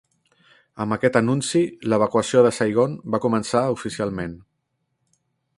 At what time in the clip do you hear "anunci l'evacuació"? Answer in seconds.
1.19-2.43